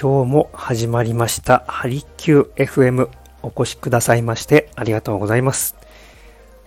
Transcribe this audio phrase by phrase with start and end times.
[0.00, 1.64] 今日も始まりました。
[1.66, 3.08] ハリキュー FM
[3.42, 5.74] お越しくださいましてありがとうございます。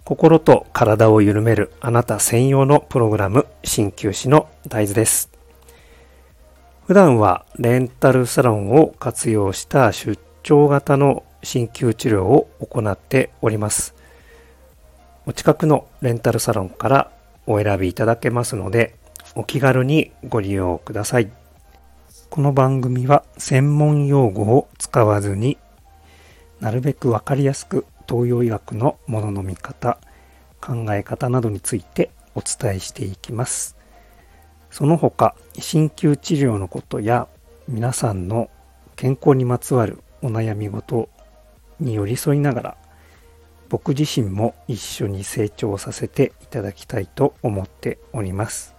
[0.03, 5.31] 心と体を緩めるあなた専用のプログラム鍼灸師の大豆です。
[6.87, 13.95] 普段はレンタルサロンを活用した出張型の鍼灸治療を行っております。
[15.25, 17.11] お近くのレンタルサロンから
[17.47, 18.93] お選びいただけますので
[19.35, 21.40] お気軽にご利用ください。
[22.31, 25.57] この番組は専門用語を使わずに
[26.61, 29.97] なるべくわかりやすく東洋医学のものの見方、
[30.61, 33.75] 考え方などについてお伝えしていきます。
[34.69, 37.27] その他、鍼灸治療のことや
[37.67, 38.49] 皆さんの
[38.95, 41.09] 健康にまつわるお悩み事
[41.81, 42.77] に寄り添いながら
[43.67, 48.73] 僕自身も一緒に成長させていただきたいと思っております。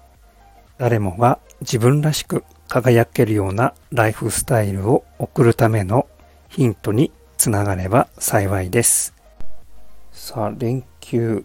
[0.78, 6.08] 誰もが自分らしく輝けるようなライフスタイルを送るための
[6.48, 9.12] ヒントにつながれば幸いです。
[10.10, 11.44] さあ、連休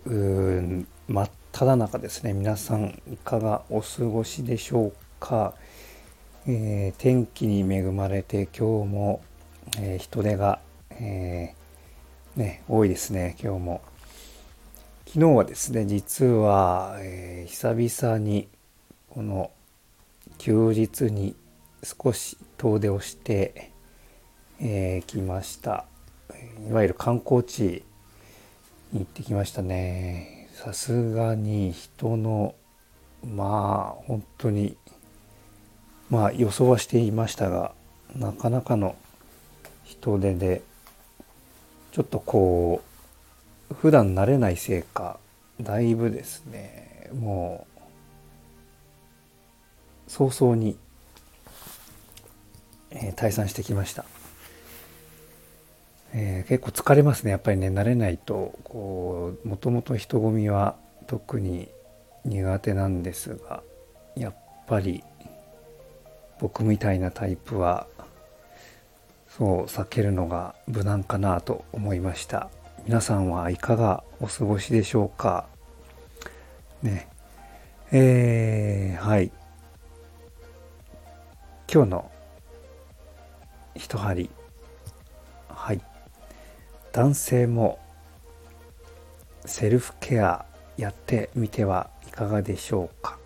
[1.10, 2.32] 真っ只中ですね。
[2.32, 5.54] 皆さんいかがお過ごしでしょうか？
[6.48, 9.22] えー、天気に恵まれて今日も、
[9.82, 13.82] えー、人手が、えー、ね、多いですね、今日も。
[15.06, 18.48] 昨日はですね、実は、え久々に
[19.10, 19.52] この
[20.38, 21.36] 休日に
[21.84, 23.72] 少し遠出をして、
[24.60, 25.86] えー、ました。
[26.70, 27.84] いわゆる観光地
[28.92, 30.50] に行ってきましたね。
[30.54, 32.56] さすがに人の
[33.24, 34.76] まあ本当に
[36.10, 37.74] まあ予想はしていましたが
[38.16, 38.96] なかなかの
[39.84, 40.62] 人手で
[41.92, 42.82] ちょっとこ
[43.72, 45.20] う普段慣れないせいか
[45.62, 47.77] だいぶですねもう
[50.08, 50.78] 早々に、
[52.92, 54.06] えー、退散してきました、
[56.14, 57.32] えー、結構疲れますね。
[57.32, 60.76] やっぱりね慣れないとこうもともと人混みは
[61.06, 61.70] 特に
[62.26, 63.62] 苦手なんですが
[64.16, 64.36] やっ
[64.66, 65.04] ぱり
[66.40, 67.88] 僕みたいなタイプは
[69.30, 72.50] そう避けるのが無難かなと思いました。
[72.86, 75.48] 皆さんはいかがお過ごしでしょうか？
[76.82, 77.08] ね。
[77.92, 79.32] えー、はい。
[81.78, 82.10] 今日の
[83.76, 84.32] 一針。
[85.48, 85.82] はい。
[86.92, 87.78] 男性も
[89.46, 93.20] セルフケアやってみてはいかがでしょうか？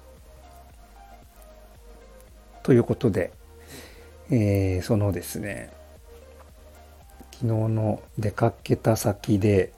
[2.62, 3.32] ということで、
[4.30, 5.72] えー、そのですね
[7.36, 9.72] 昨日の出かけた先で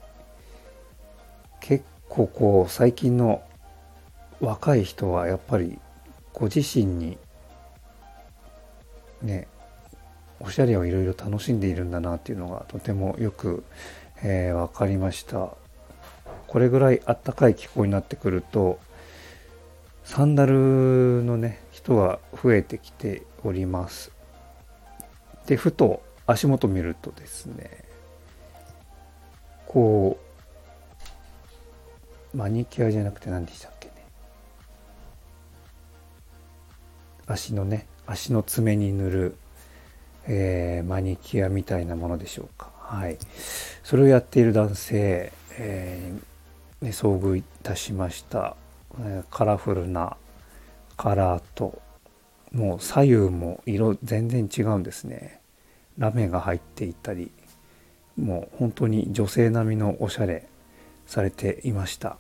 [1.60, 3.44] 結構こう最近の
[4.42, 5.78] 若い人はやっぱり
[6.34, 7.20] ご自身に
[9.24, 9.48] ね
[10.40, 13.64] おしゃれをいろいろ楽しんでいるんだなっていうのがとてもよく、
[14.24, 15.50] えー、分かりました。
[16.48, 18.80] これぐらいあったかい気候になってくると
[20.04, 24.12] サンダルのね人が増えてきております。
[25.48, 27.84] でふと足元見るとですね
[29.66, 30.20] こ
[32.34, 33.94] うマニキュアじゃなくて何でしたっけね。
[37.26, 39.36] 足のね足の爪に塗る、
[40.28, 42.72] えー、マニキュアみたいなものでしょうか。
[42.78, 43.18] はい。
[43.84, 48.56] それをやっている男性、えー、ね、遭遇いたしました。
[49.32, 50.18] カラフルな
[50.98, 51.82] カラーと、
[52.52, 55.40] もう左右も色全然違うんですね。
[55.98, 57.32] ラメが入っていたり、
[58.18, 60.48] もう本当に女性並みのおしゃれ
[61.08, 62.18] されていました。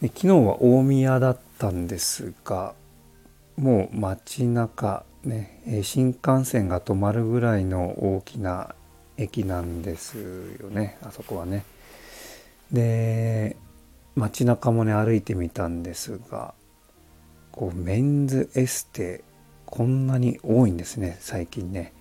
[0.00, 2.74] で昨日は大宮だったんですが
[3.56, 8.74] もう街中ね新幹線が止まるぐらいの大きな
[9.16, 10.18] 駅なんです
[10.60, 11.64] よねあそこはね。
[12.72, 13.56] で
[14.16, 16.54] 街中もね歩いてみたんですが
[17.52, 19.22] こうメンズエステ
[19.66, 21.92] こんなに多いんですね最近ね。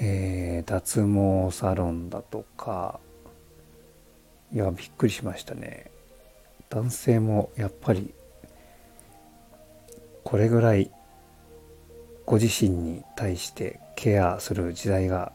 [0.00, 3.00] えー、脱毛サロンだとか
[4.52, 5.90] いやびっくりしましたね。
[6.70, 8.12] 男性もやっぱり
[10.28, 10.90] これぐらい
[12.26, 15.32] ご自身に対してケアする時代が、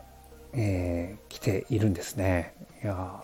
[0.54, 2.54] えー、来ているんですね。
[2.84, 3.24] いや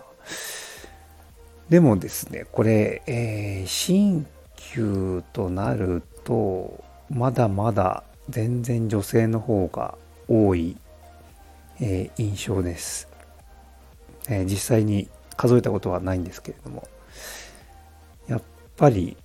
[1.70, 4.26] でもですねこれ、えー、新
[4.56, 9.96] 旧となるとまだまだ全然女性の方が
[10.28, 10.76] 多い、
[11.80, 13.08] えー、印象です、
[14.28, 15.08] えー、実際に
[15.38, 16.88] 数えたことはないんですけれども
[18.28, 18.42] やっ
[18.76, 19.16] ぱり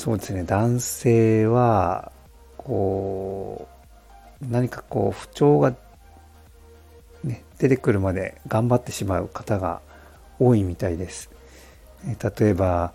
[0.00, 2.10] そうですね男性は
[2.56, 3.68] こ
[4.40, 5.74] う何かこう不調が、
[7.22, 9.82] ね、出てくるまで頑張ってしまう方が
[10.38, 11.28] 多いみたいです。
[12.06, 12.94] え例えば、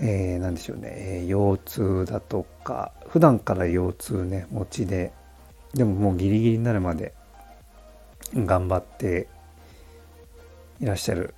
[0.00, 5.12] えー、何でしょうね、えー、腰痛だとか普段から腰痛ね持ちで
[5.74, 7.12] でももうギリギリになるまで
[8.34, 9.28] 頑張って
[10.80, 11.34] いらっしゃる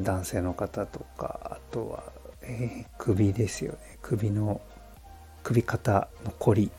[0.00, 2.15] 男性の方とかあとは、
[2.48, 4.60] えー、首ですよね首の
[5.42, 6.70] 首肩のこり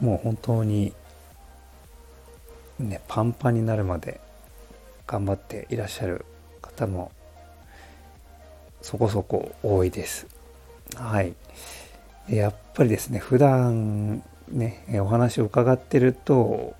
[0.00, 0.92] もう本当に
[2.78, 4.20] ねパンパンになるまで
[5.06, 6.24] 頑張っていらっしゃる
[6.62, 7.10] 方も
[8.82, 10.26] そこそこ多いです。
[10.96, 11.34] はい。
[12.28, 16.74] やっぱりですね、普段ね、お話を伺ってると、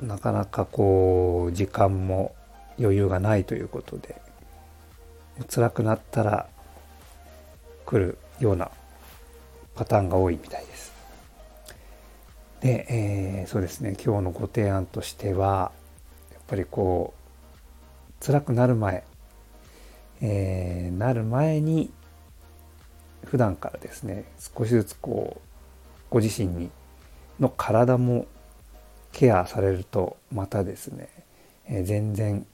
[0.00, 2.34] なかなかこう、時間も
[2.78, 4.20] 余裕がないということで、
[5.48, 6.48] 辛くなったら
[7.92, 8.70] 来るような
[9.74, 10.92] パターンが多いみたいです。
[12.60, 15.72] で、えー、そうですね、今日のご提案としては、
[16.32, 19.04] やっぱりこう、辛くなる前、
[20.22, 21.92] えー、なる前に、
[23.26, 25.40] 普段からですね、少しずつこう、
[26.08, 26.70] ご自身に
[27.38, 28.26] の体も
[29.12, 31.10] ケアされると、またですね、
[31.66, 32.46] えー、全然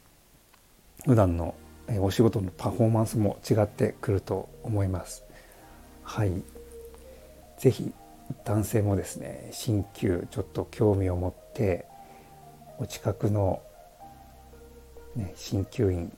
[1.07, 1.55] 普段の
[2.01, 5.28] お仕事のパフォーマンスも違ってくると思います。
[6.09, 6.33] はい。
[7.59, 7.93] 是非
[8.45, 11.85] 男性もですね鍼灸ちょっと興味を持って
[12.79, 13.61] お近くの、
[15.15, 16.11] ね、鍼灸院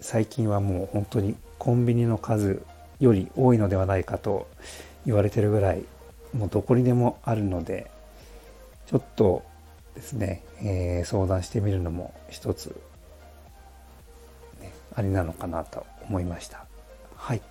[0.00, 2.62] 最近はもう本当にコンビニの数
[3.00, 4.48] より多いのではないかと
[5.04, 5.84] 言われてるぐらい
[6.32, 7.90] もうどこにでもあるので
[8.86, 9.42] ちょっと
[9.96, 12.68] ですね、えー、相談してみるのも一つ、
[14.60, 16.66] ね、ありなのかなと思いました。
[17.16, 17.42] はい。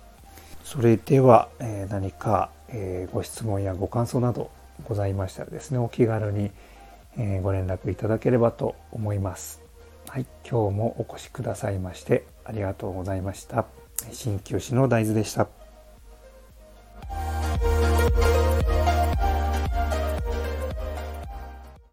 [0.70, 4.52] それでは、えー、何か、えー、ご質問やご感想など
[4.84, 6.52] ございましたらですね、お気軽に、
[7.18, 9.60] えー、ご連絡いただければと思います。
[10.06, 13.66] はい、今日もお越しくださいましてありがとうございました。
[14.12, 15.59] 鍼灸師の大豆でした。